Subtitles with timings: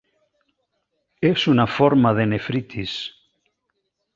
[1.29, 2.99] És una forma de nefritis.